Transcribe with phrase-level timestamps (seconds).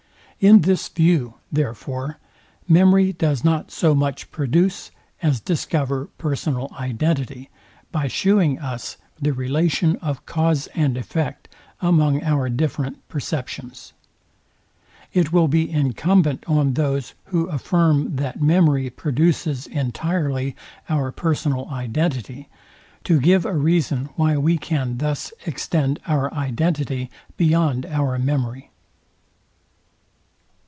[0.41, 2.17] In this view, therefore,
[2.67, 4.89] memory does not so much produce
[5.21, 7.51] as discover personal identity,
[7.91, 11.47] by shewing us the relation of cause and effect
[11.79, 13.93] among our different perceptions.
[15.13, 20.55] It will be incumbent on those, who affirm that memory produces entirely
[20.89, 22.49] our personal identity,
[23.03, 28.69] to give a reason why we can thus extend our identity beyond our memory.